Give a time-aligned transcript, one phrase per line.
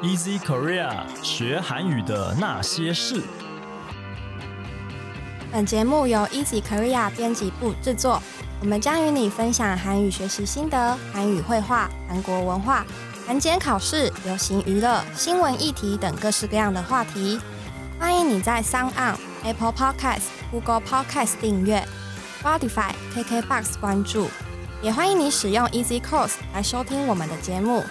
[0.00, 0.92] Easy Korea
[1.24, 3.20] 学韩语的那些事。
[5.50, 8.22] 本节目由 Easy Korea 编辑部制作，
[8.60, 12.86] 我们将与你分享韩语学习心得、韩语绘画、韩国文化、
[13.26, 17.40] 韩检考试、流行娱乐、新闻议题等各式各样的话题。
[17.98, 21.84] 欢迎你在 Sound On、Apple Podcast、Google Podcast 订阅
[22.40, 24.28] ，Spotify、KKBox 关注，
[24.80, 27.82] 也欢迎你使用 Easy Course 来收听我们的节目。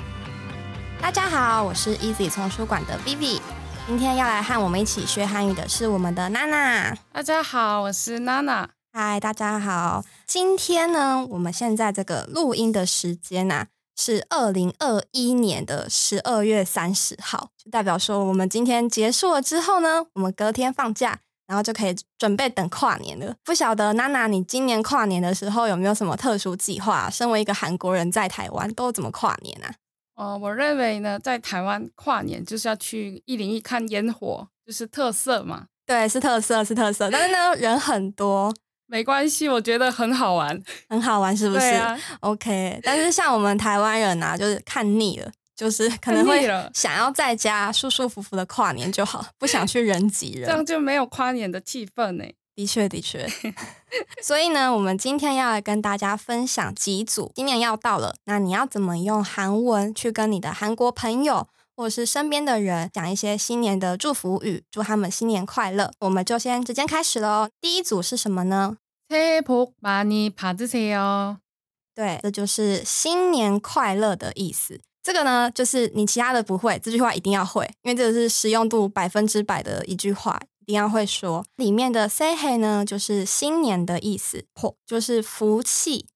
[1.00, 3.40] 大家好，我是 Easy 丛书馆的 Vivi。
[3.86, 6.98] 今天要来和我们一起学韩语的是我们的娜娜。
[7.14, 8.68] 大家好，我是娜娜。
[8.92, 10.04] 嗨，大家好。
[10.26, 23.36] 今天呢，我们现在这个录音的时间啊，是二零二一年的十二月三十号，就代表说我们今天结束了之后呢，我们隔天放假，然后就可以准备等跨年了。
[23.46, 27.10] 不晓得娜娜，你今年跨年的时候有没有什么特殊计划？
[27.10, 29.72] 身为一个韩国人，在台湾都怎么跨年啊？
[30.18, 35.68] 哦，我认为呢，在台湾跨年就是要去一零一看烟火，就是特色嘛。
[35.86, 37.10] 对，是特色，是特色。
[37.12, 38.54] 但是呢，人很多，
[38.88, 41.60] 没关系，我觉得很好玩，很好玩，是不是？
[41.62, 41.98] 对啊。
[42.22, 50.66] OK，但是像我们台湾人啊，就是看腻了，就是可能会想要在家舒舒服服的跨年就好，不想去人挤人 这样人。
[50.66, 52.26] 就没有跨年的气氛呢。
[52.57, 53.27] 的确，的确。
[54.23, 65.91] 所以呢，我们今天要来跟大家分享几组，今年要到了，那你要怎么用韩文去跟你的韩国朋友或者是身边的人讲一些新年的祝福语，祝他们新年快乐？
[66.01, 67.49] 我们就先直接开始喽。
[67.61, 68.77] 第一组是什么呢？
[69.09, 71.37] 새해복많이받으세요。
[71.95, 74.81] 对，这就是新年快乐的意思。
[75.03, 81.46] 这个呢，就是你其他的不会，这句话一定要会，因为这个是实用度百分之百的一句话， 一定要会说。
[81.56, 86.08] 里面的 s a y h e 呢，就是新年的意思，或就是福气、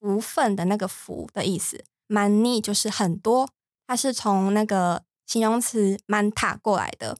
[0.00, 1.84] 福分的那个福的意思。
[2.08, 3.48] money 就是很多，
[3.86, 7.16] 它是从那个形容词 manta 过来的，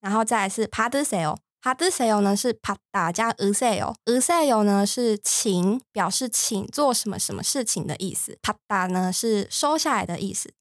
[0.00, 3.10] 然后再来是 p a d s e l p a d s e l 呢是 “pada”
[3.10, 10.52] 加 u s e l u s e l 呢是请，表示请做什么什么事情的意思 “pada” 呢是收下来的意思。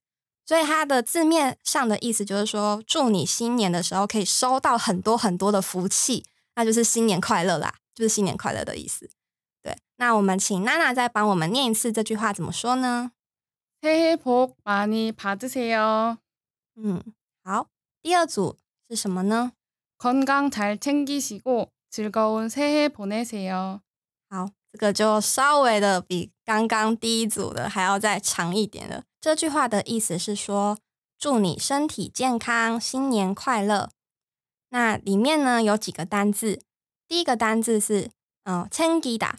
[0.47, 6.25] 所以它的字面上的意思就是说，祝你新年的时候可以收到很多很多的福气，
[6.57, 9.09] 那就是新年快乐啦，就是新年快乐的意思。
[9.63, 13.13] 对，那我们请娜娜再帮我们念一次这句话怎么说呢？
[13.81, 16.19] 새해복많이받으세요。
[16.75, 17.03] 嗯，
[17.45, 17.69] 好，
[18.03, 19.53] 第二组是什么呢？
[19.99, 23.81] 건강잘챙기시고 즐거운 새해 보내세요。
[24.29, 29.05] 好，这个就稍微的比刚刚第一组的还要再长一点了。
[29.26, 30.78] 这句话的意思是说
[31.18, 33.90] 祝你身体健康新年快乐。
[34.70, 36.62] 那里面呢有几个单字
[37.08, 38.12] 第一个单字是
[38.44, 39.34] 嗯 chengdu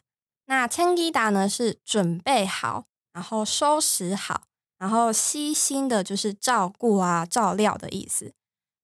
[0.46, 4.42] 那 chengdu 呢是准备好然后收拾好
[4.76, 8.32] 然后悉心的就是照顾啊照料的意思。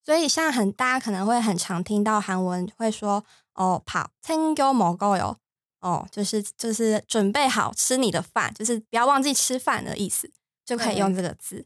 [0.05, 3.25] 所以像很大家可能会很常听到韩文会说
[3.55, 5.37] 哦跑 tengo go 哟
[5.81, 10.31] 哦就是就是准备好吃你的饭就是不要忘记吃饭的意思。
[10.65, 11.65] 就可以用这个字。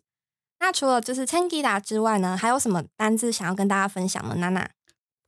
[0.58, 4.34] 那除了就是 “chinda” 之外呢，还有什么单字想要跟大家分享呢？
[4.36, 4.70] 娜娜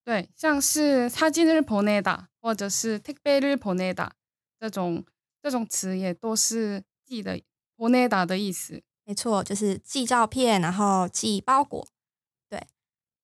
[0.03, 4.09] 对，像是사진을보내다或者是택배를보내다
[4.59, 5.05] 这种
[5.41, 7.39] 这种词也都是寄的
[7.77, 8.81] 보내다的意思。
[9.05, 11.87] 没错，就是寄照片，然后寄包裹。
[12.49, 12.67] 对，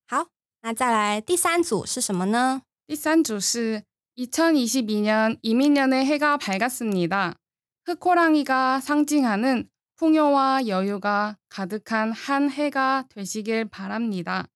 [0.08, 0.28] 好，
[0.62, 2.62] 那再来第三组是什么呢？
[2.86, 3.84] 第三组是
[4.16, 7.36] 2022년 이민년의 해가 밝았습니다.
[7.86, 9.70] 흑호랑이가 상징하는
[10.02, 14.48] 풍요와 여유가 가득한 한 해가 되시길 바랍니다.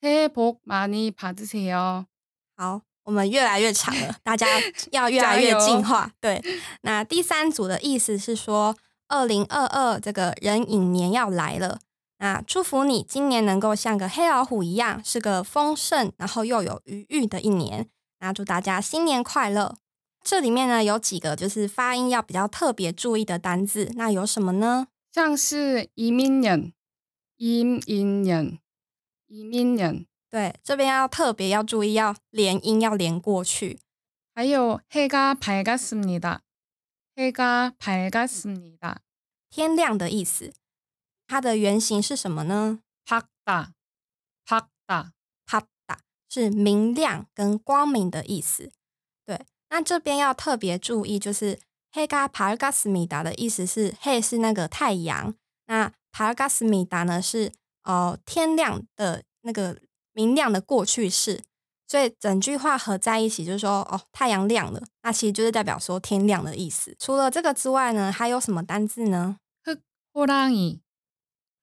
[0.00, 2.06] 새해 복 많이 받으세요.
[2.56, 4.46] 好，我们越来越长了， 大家
[4.90, 6.10] 要越来越进化。
[6.20, 6.42] 对，
[6.80, 8.76] 那第三组的意思是说，
[9.08, 11.78] 二零二二这个壬寅年要来了，
[12.18, 17.88] 那祝福你今年能够像个黑老虎一样，是个丰盛然后又有余裕的一年。
[18.18, 19.76] 那祝大家新年快乐！
[20.26, 24.86] 这里面呢有几个就是发音要比较特别注意的单字，那有什么呢？
[25.10, 26.72] 像是移民年、
[27.36, 28.58] 移民年、
[29.26, 33.80] 移民年，对，这边要特别要注意，要连音要连过去。
[34.34, 36.40] 还有해가 밝았습니다.
[37.16, 38.96] 해가 밝았습니다.
[39.50, 40.54] 天亮的意思，
[41.26, 42.78] 它的原型是什么呢？
[43.04, 43.72] 밝다,
[44.46, 45.12] 밝다，
[45.44, 45.98] 밝다
[46.30, 48.72] 是明亮跟光明的意思。
[49.66, 51.58] 对，那这边要特别注意，就是
[51.92, 55.34] 黑가파르가스미다的意思是黑是那个太阳，
[55.66, 57.52] 那파르가스미다呢是
[57.84, 59.78] 哦天亮的那个
[60.12, 61.42] 明亮的过去式。
[61.88, 66.96] 所以整句话合在一起就是说，哦，太阳亮了，那其实就是代表说天亮的意思。
[66.98, 69.36] 除了这个之外呢，还有什么单字呢？
[69.62, 70.80] 흑호랑이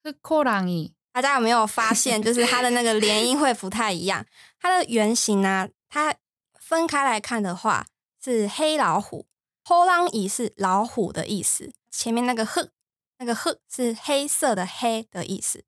[0.03, 4.23] 흑호랑이大家有没有发现，就是它的那个连音会不太一样？
[4.59, 6.13] 它的原型呢，它
[6.59, 7.87] 分开来看的话
[8.24, 9.26] 是黑老虎，
[9.64, 11.74] 后浪椅是老虎的意思。
[11.90, 12.70] 前面那个呵，
[13.18, 15.62] 那个呵是黑色的黑的意思。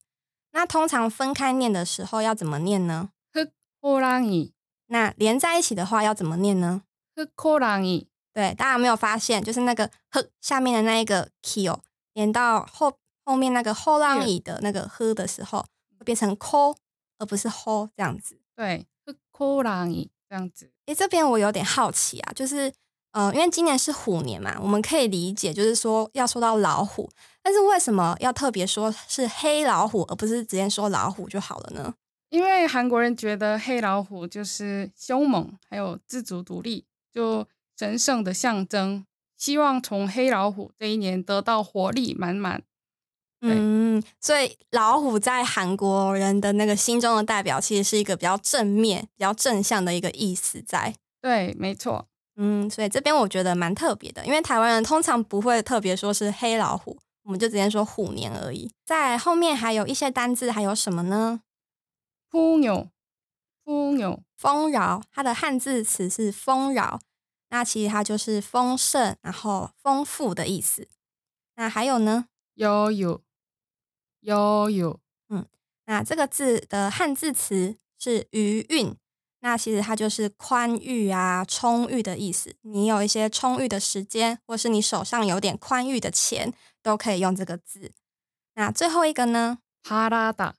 [0.53, 3.11] 那通常分开念的时候要怎么念呢？
[3.35, 3.47] 呵
[3.83, 4.55] 后浪椅。
[4.87, 6.85] 那连在一起的话要怎么念呢？
[7.15, 8.09] 呵后浪椅。
[8.33, 11.83] 对，大家有没有发现，就是那个呵下面的那一个 k 哦，
[12.15, 15.67] 连到后后面那个后浪椅的那个呵的时候，
[16.07, 16.75] 变成 k
[17.19, 18.41] 而不是 h 这样子。
[18.55, 20.11] 对，呵后浪椅。
[20.29, 20.71] 这样子。
[20.87, 22.73] 诶，这边我有点好奇啊，就是
[23.13, 27.11] 呃，因为今年是虎年嘛，我们可以理解就是说要说到老虎，
[27.43, 31.95] 但是为什么要特别说是黑老虎，而不是直接说老虎就好了呢？
[32.29, 37.47] 因为韩国人觉得黑老虎就是凶猛，还有自主独立，就
[37.79, 39.07] 神圣的象征，
[39.39, 42.63] 希望从黑老虎这一年得到活力满满。
[43.46, 50.96] 对嗯，所以老虎在韩国人的那个心中的代表，其实是一个比较正面、比较正向的一个意思在。
[51.20, 52.08] 对，没错。
[52.36, 58.72] 嗯，所以这边我觉得蛮特别的，因为台湾人通常不会特别说是黑老虎，我们就直接说虎年而已。
[58.86, 61.42] 在后面还有一些单字，还有什么呢？
[62.32, 67.00] 풍요，풍요， 丰饶，它的汉字词是丰饶，
[67.50, 70.88] 那其实它就是丰盛，然后丰富的意思。
[71.56, 72.28] 那还有呢？
[72.56, 73.20] 여유，
[74.21, 75.47] 有有，嗯，
[75.87, 78.97] 那这个字的汉字词是余韵，
[79.41, 82.55] 那其实它就是宽裕啊、充裕的意思。
[82.63, 86.53] 你有一些充裕的时间，或是你手上有点宽裕的钱，
[86.83, 87.93] 都可以用这个字。
[88.55, 89.59] 那最后一个呢？
[89.83, 90.57] 帕拉达，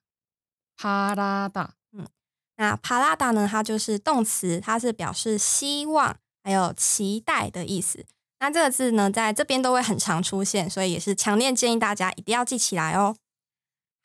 [0.78, 1.74] 帕拉达。
[1.92, 2.08] 嗯，
[2.56, 3.48] 那帕拉达呢？
[3.50, 8.06] 它就是动词，它是表示希望还有期待的意思。
[8.40, 13.18] 那这个字呢，在这边都会很常出现，所以也是强烈建议大家一定要记起来哦。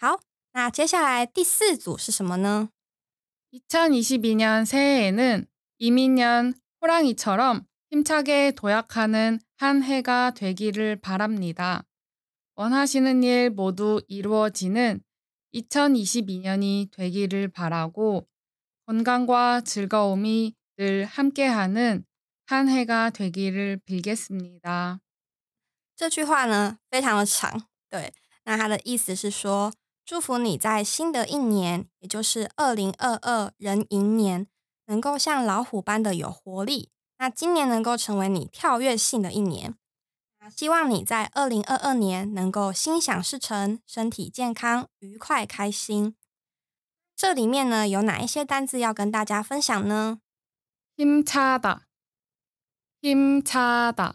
[0.01, 0.19] 好，
[0.53, 2.69] 那接下来第四组是什么呢？
[3.53, 5.45] 2022년 새해에는
[5.79, 11.83] 이민년 호랑이처럼 힘차게 도약하는 한 해가 되기를 바랍니다.
[12.55, 15.01] 원하시는 일 모두 이루어지는
[15.53, 18.27] 2022년이 되기를 바라고
[18.85, 22.05] 건강과 즐거움이 늘 함께하는
[22.45, 24.99] 한 해가 되기를 빌겠습니다.
[25.95, 28.13] 这句话呢非常的长，对，
[28.45, 29.73] 那它的意思是说，
[30.05, 34.47] 祝福你在新的一年，也就是二零二二壬寅年，
[34.85, 36.89] 能够像老虎般的有活力。
[37.17, 39.75] 那今年能够成为你跳跃性的一年。
[40.39, 46.15] 那希望你在二零二二年能够心想事成，身体健康，愉快开心。
[47.15, 50.21] 这里面呢有哪一些单字要跟大家分享呢？
[50.95, 51.81] 힘차다,
[53.01, 54.13] 힘차다,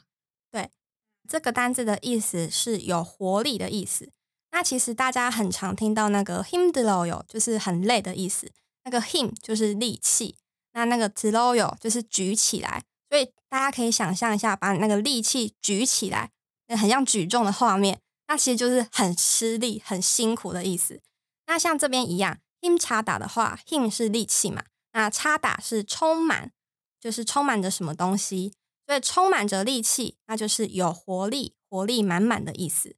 [1.29, 4.13] 这个单字的意思是有活力的意思。
[4.52, 8.52] 那其实大家很常听到那个 him d l o y 就是很累的意思。
[8.84, 10.36] 那个 him 就是力气，
[10.74, 12.84] 那那个 d l o y 就是举起来。
[13.10, 16.32] 所以大家可以想象一下，把那个力气举起来，
[16.68, 18.00] 那很像举重的画面。
[18.28, 21.02] 那其实就是很吃力、很辛苦的意思。
[21.46, 26.52] 那像这边一样，him 插打的话，him 是力气嘛，那插打是充满，
[27.00, 28.54] 就是充满着什么东西。
[28.86, 32.96] 所以充满着力气，那就是有活力、活力满满的意思。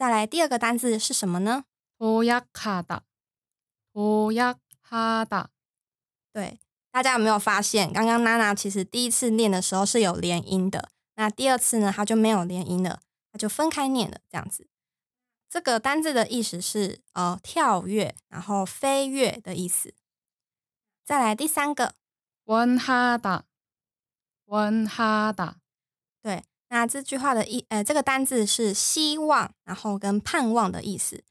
[0.00, 1.64] 再来第二个单字是什么呢？
[1.98, 3.00] 도약하다,
[3.94, 5.46] 도약하다.
[6.32, 6.58] 对，
[6.90, 13.00] 大家有没有发现，刚刚娜娜其实第一次念的时候是有连音的，那第二次呢，它就没有连音了，
[13.32, 14.68] 它就分开念了，这样子。
[15.48, 19.94] 这个单字的意思是呃跳跃，然后飞跃的意思。
[21.02, 21.94] 再来第三个，
[22.44, 23.44] 원하다,
[24.46, 25.54] 원하다.
[26.70, 31.22] 对，那这句话的意，呃，这个单字是希望，然后跟盼望的意思。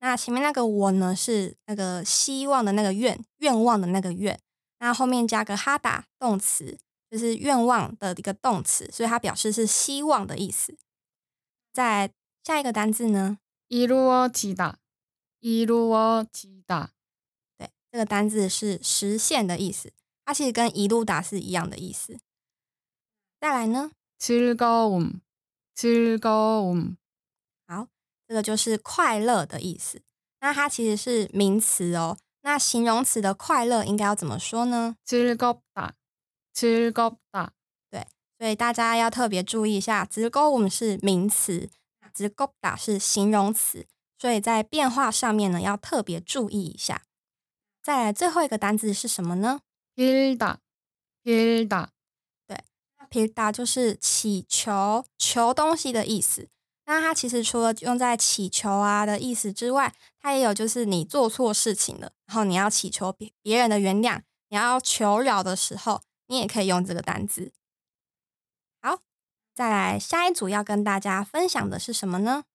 [0.00, 4.38] 那前面那个我呢，是那个希望的那个愿，愿望的那个愿。
[4.80, 6.78] 那后面加个哈达动词，
[7.10, 10.76] 就是愿望的一个动词，所以它表示是希望的意思。
[11.72, 12.12] 在
[12.42, 13.38] 下一个单字呢，
[13.70, 14.74] 이루어지다,
[15.40, 16.88] 이루어지다.
[17.56, 19.90] 对，这个单字是实现的意思，
[20.26, 22.18] 它其实跟一路达是一样的意思。
[23.40, 25.20] 再来呢， 즐거움,
[25.76, 26.96] 즐거움.
[27.66, 27.88] 好，
[28.26, 30.02] 这个就是快乐的意思。
[30.40, 34.96] 那它其实是名词哦， 那形容词的快乐应该要怎么说呢？
[35.06, 37.50] 즐겁다，즐겁다。
[38.36, 41.70] 所以大家要特别注意一下，直勾我们是名词，
[42.12, 43.86] 直勾打是形容词，
[44.18, 47.04] 所以在变化上面呢要特别注意一下。
[47.80, 49.60] 再来最后一个单字是什么呢？
[49.94, 51.88] 빌다，빌다。
[53.09, 56.47] 皮达就是祈求、求东西的意思。
[56.85, 67.51] 那它其实除了用在祈求啊的意思之外，它也有就是你做错事情了，然后你要祈求别别人的原谅，你要求饶的时候，你也可以用这个单字。
[68.81, 69.01] 好，
[69.53, 72.45] 再来下一组要跟大家分享的是什么呢？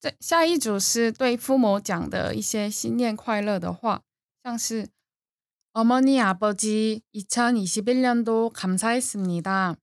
[0.00, 4.02] 这下一组是对父母讲的一些新年快乐的话，
[4.44, 4.88] 像是
[5.73, 9.75] 어머니아버지2021년도 감사했습니다.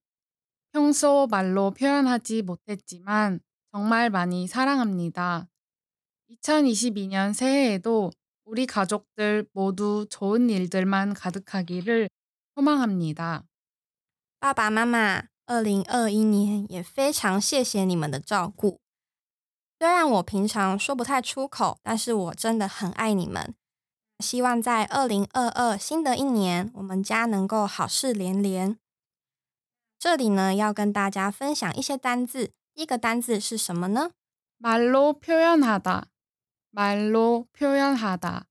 [0.72, 3.40] 평소 말로 표현하지 못했지만
[3.72, 5.48] 정말 많이 사랑합니다.
[6.30, 8.10] 2022년 새해에도
[8.44, 12.08] 우리 가족들 모두 좋은 일들만 가득하기를
[12.54, 13.44] 소망합니다.
[14.40, 18.80] 爸爸妈妈，二零二一年也非常谢谢你们的照顾。
[19.78, 23.54] 虽然我平常说不太出口，但是我真的很爱你们。
[24.18, 28.78] 希望在二零二二新的一年，我们家能够好事连连。
[29.98, 32.52] 这里呢，要跟大家分享一些单字。
[32.74, 34.10] 第一个单字是什么呢？
[34.58, 36.04] 말로 표현하다.
[36.72, 38.42] 말로 표현하다.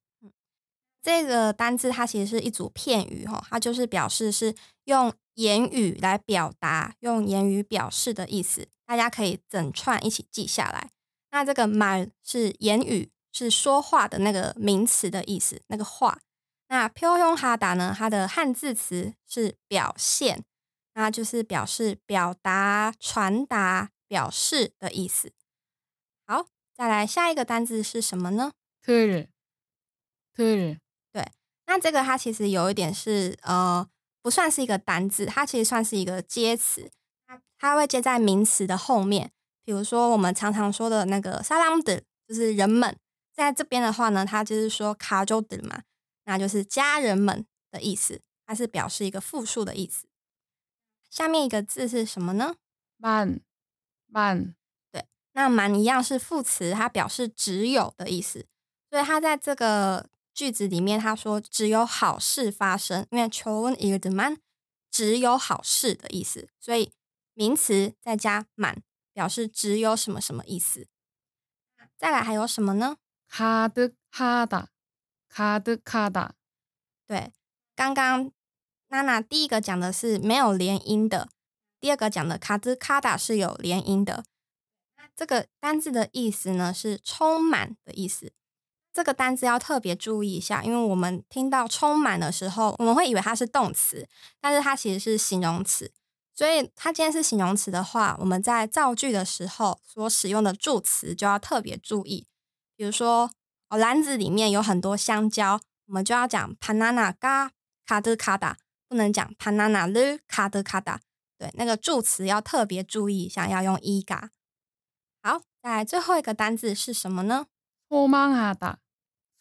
[1.02, 4.54] 这个单字它其实是一组片语哈，它就是表示是
[4.84, 8.68] 用言语来表达，用言语表示的意思。
[8.86, 10.92] 大家可以整串一起记下来。
[11.32, 16.19] 那这个말是言语， 是说话的那个名词的意思，那个话。
[16.69, 20.43] 那 p y o n g a d a 呢，它的汉字词是表现，
[20.95, 25.33] 那就是表示、表达、传达、表示的意思。
[26.27, 28.53] 好，再来下一个单字是什么呢
[28.83, 29.29] t u r
[30.35, 30.81] t r
[31.13, 31.31] 对，
[31.67, 33.87] 那这个它其实有一点是呃，
[34.21, 36.91] 不算是一个单字，它其实算是一个接词，
[37.27, 39.31] 它它会接在名词的后面。
[39.65, 42.97] 比如说，我们常常说的那个 “salam” 的，就是人们，
[43.37, 45.83] 在这边的话呢，它就是说“卡州的”嘛，
[46.25, 50.09] 那就是家人们的意思，它是表示一个复数的意思。
[51.11, 52.57] 下面一个字是什么呢？
[52.97, 53.41] 满
[54.07, 54.55] 满，
[54.91, 58.47] 对，那“满”一样是副词，它表示只有的意思。
[58.89, 64.39] 所以它在这个句子里面，他说只有好事发生，因为 chon i r d man”
[64.91, 66.91] 只有好事的意思，所以
[67.35, 70.89] 名词再加“满”，表示只有什么什么意思？
[71.99, 72.97] 再来还有什么呢？
[73.29, 74.69] 卡的卡达，
[75.29, 76.35] 卡的卡达。
[77.07, 77.33] 对，
[77.75, 78.33] 刚刚
[78.89, 81.29] 娜娜第一个讲的是没有连音的，
[81.81, 84.25] 第二个讲的卡兹卡达是有连音的。
[85.15, 88.33] 这个单字的意思呢是充满的意思。
[88.93, 94.09] 这个单字要特别注意一下，因为我们听到充满的时候，我们会以为它是动词，
[94.41, 95.93] 但是它其实是形容词。
[96.35, 102.27] 所以它今天是形容词的话，我们在造句的时候所使用的助词就要特别注意。
[102.76, 103.32] 比如说，
[103.70, 107.50] 哦，篮子里面有很多香蕉，我们就要讲 banana ga
[107.86, 111.00] 卡德卡达，不能讲 banana l 卡德卡达。
[111.38, 114.30] 对，那个助词要特别注意一下，要用 i ga。
[115.24, 117.48] 好，再来最后一个单字是什么呢？
[117.90, 118.78] 소망하다,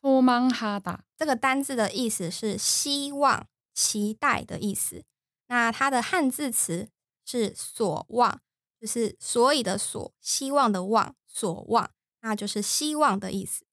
[0.02, 1.00] 소망하다.
[1.17, 5.05] 这个单字的意思是希望、期待的意思。
[5.47, 6.88] 那它的汉字词
[7.25, 8.40] 是所望，
[8.81, 11.90] 就是所以的所，希望的望，所望，
[12.25, 13.64] 那就是希望的意思。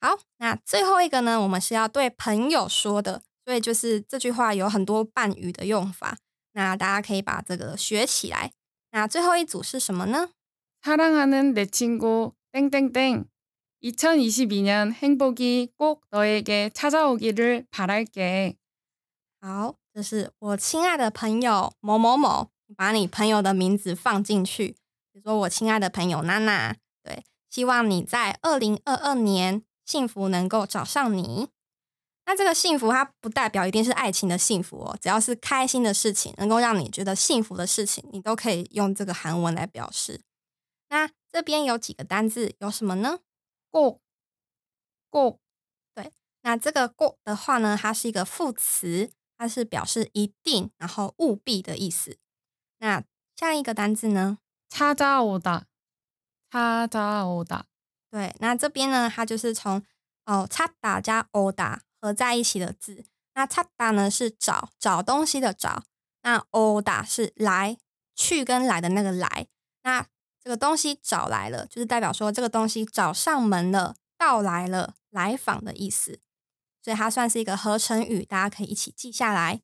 [0.00, 6.18] 好，那最后一个呢，我们是要对朋友说的，所以就是这句话有很多伴语的用法。
[6.52, 8.52] 那大家可以把这个学起来。
[8.90, 10.30] 那最后一组是什么呢？
[10.82, 13.24] 사랑하는 내 친구 땡땡땡.
[13.82, 18.56] 2022년 행복이 꼭 너에게 찾아오기를 바랄게.
[19.40, 24.76] 好，这是我亲爱的朋友某某某，把你朋友的名字放进去，
[25.12, 31.48] 比如说我亲爱的朋友娜娜， 对，希望你在二零二二年幸福能够找上你。
[32.24, 40.22] 那这个幸福它不代表一定是爱情的幸福哦，只要是开心的事情，能够让你觉得幸福的事情，你都可以用这个韩文来表示。
[40.88, 43.20] 那这边有几个单字，有什么呢？
[43.70, 43.98] 꼭,
[45.10, 45.38] 꼭.
[46.42, 52.18] 那这个“过”的话呢，它是一个副词，它是表示一定，然后务必的意思。
[52.78, 53.02] 那
[53.34, 54.38] 下一个单字呢？
[54.70, 55.64] 찾아오다,
[56.51, 57.65] 他打殴打。
[58.11, 59.81] 对，那这边呢，它就是从
[60.25, 63.05] 哦，擦打加殴打合在一起的字。
[63.33, 65.85] 那擦打呢是找找东西的找，
[66.23, 67.77] 那殴打是来
[68.13, 69.47] 去跟来的那个来。
[69.83, 70.05] 那
[70.43, 76.19] 这个东西找来了，就是代表说这个东西找上门了，到来了，来访的意思。
[76.83, 79.61] 所以它算是一个合成语，大家可以一起记下来。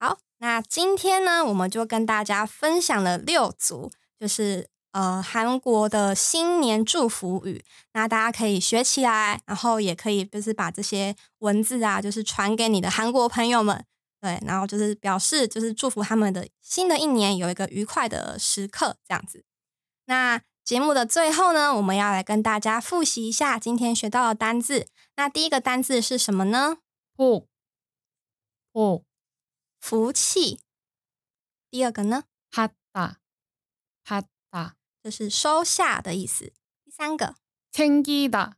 [0.00, 13.84] 好，那今天呢，我们就跟大家分享了六组，就是呃韩国的新年祝福语那大家可以学起来然后也可以就是把这些文字啊就是传给你的韩国朋友们。
[14.20, 19.44] 对然后就是表示就是祝福他们的新的一年有一个愉快的时刻这样子。
[20.04, 24.88] 那节目的最后呢我们要来跟大家复习一下今天学到的单字。
[25.16, 26.78] 那第一个单字是什么呢？
[27.16, 27.46] 哦
[28.72, 29.04] 哦
[29.80, 30.60] 福气。
[31.70, 32.24] 第二个呢？
[32.50, 33.16] 哈哈
[35.01, 36.53] 这是收下的意思。
[36.83, 37.35] 第三个
[37.71, 38.53] 챙기다,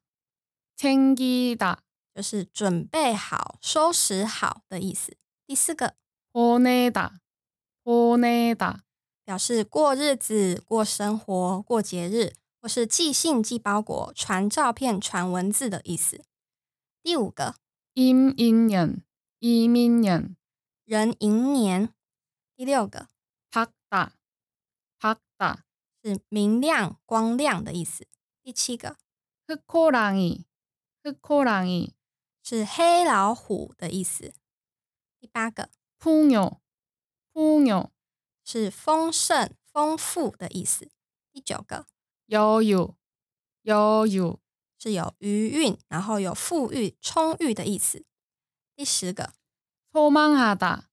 [0.78, 1.80] 챙기다,
[2.14, 5.18] 就是准备好、收拾好的意思。
[5.46, 5.96] 第四个
[6.32, 7.20] 보내다,
[7.84, 8.80] 보내다,
[9.26, 16.24] 表示过日子、过生活、过节日，或是寄信、寄包裹、传照片、传文字的意思。
[17.02, 17.56] 第五个
[17.94, 19.04] 임인년,
[19.40, 20.36] 이민년,
[20.86, 21.94] 壬寅年。
[22.56, 23.08] 第六个
[23.52, 24.14] 밝다,
[25.00, 25.64] 밝다,
[26.04, 28.08] 是明亮、光亮的意思。
[28.44, 28.98] 第七个
[29.48, 30.46] 흑호랑이,
[31.04, 31.94] 흑호랑이,
[32.44, 34.34] 是黑老虎的意思。
[35.20, 35.70] 第八个
[36.00, 36.62] 풍요,
[37.34, 37.90] 풍요,
[38.46, 40.90] 是丰盛、丰富的意思。
[41.34, 41.88] 第九个
[42.28, 42.96] 여유,
[43.64, 44.40] 여유,
[44.80, 48.06] 是有余韵，然后有富裕、充裕的意思。
[48.76, 49.34] 第十个
[49.92, 50.90] 소망하다,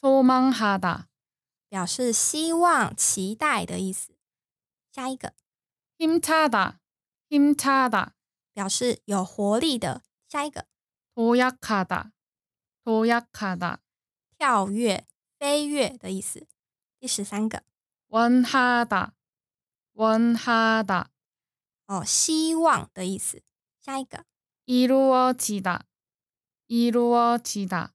[0.00, 1.06] 소망하다,
[1.68, 4.14] 表示希望、期待的意思。
[4.98, 5.34] 下一个
[5.98, 6.80] 힘차다,
[7.28, 8.12] 힘차다,
[8.52, 10.02] 表示有活力的。
[10.28, 10.66] 下一个
[11.14, 12.12] 도약하다,
[12.84, 13.78] 도약하다,
[14.36, 15.06] 跳跃、
[15.38, 16.46] 飞跃的意思。
[16.98, 17.62] 第十三个
[18.08, 19.12] 원하다,
[19.94, 21.10] 원하다,
[21.86, 23.42] 哦，希望的意思。
[23.80, 24.24] 下一个
[24.66, 25.82] 이루어지다,
[26.66, 27.90] 이루어지다,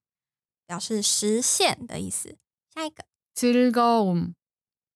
[0.65, 2.37] 表示实现的意思。
[2.73, 3.03] 下一个
[3.33, 4.35] 즐거움,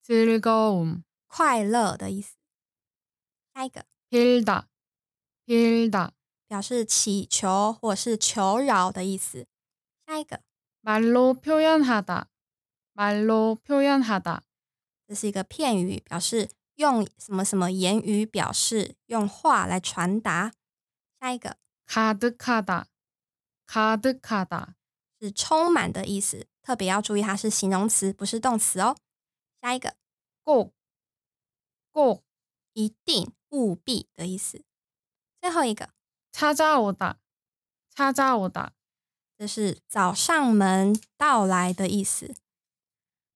[0.01, 2.34] 즐거움, 快乐的意思。
[3.54, 6.10] 下一个，hilda，hilda
[6.48, 9.46] 表示祈求或是求饶的意思。
[10.06, 10.40] 下一个，
[10.82, 12.24] 말로표현하 다，
[12.94, 14.40] 말로표현하 다，
[15.06, 20.52] 这是一个片语，表示用什么什么言语表示，用话来传达。
[21.20, 22.86] 下一个，卡德卡 다，
[23.66, 24.74] 卡德卡다
[25.20, 28.96] 是充满的意思，特别要注意它是形容词，不是动词哦。
[29.60, 29.96] 下一个，
[30.44, 30.72] 꼭
[31.97, 32.23] 꼭,
[32.73, 34.63] 一定、务必的意思。
[35.41, 35.89] 最后一个，
[36.31, 37.15] 찾아오다,
[37.95, 38.69] 찾아오다,
[39.38, 42.33] 这是找上门到来的意思。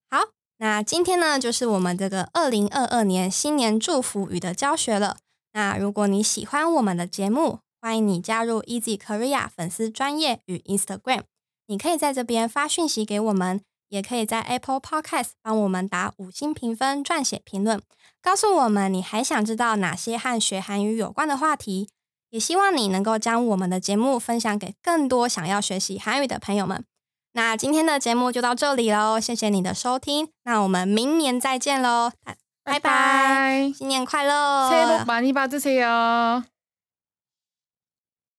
[0.09, 5.17] 好，那今天呢，就是我们这个二零二二年新年祝福语的教学了。
[5.51, 11.23] 那如果你喜欢我们的节目，欢迎你加入 Easy Korea 粉丝专业与 Instagram。
[11.65, 17.81] 你可以在这边发讯息给我们， 也可以在 Apple Podcast 帮我们打五星评分、撰写评论，
[18.21, 21.89] 告诉我们你还想知道哪些和学韩语有关的话题。
[22.29, 26.83] 也希望你能够将我们的节目分享给更多想要学习韩语的朋友们。
[27.31, 32.11] 那今天的节目就到这里喽，谢谢你的收听，那我们明年再见喽，
[32.65, 33.77] 拜拜， 바이바이.
[33.77, 36.43] 新年快乐， 새해 복 많이 받으세요.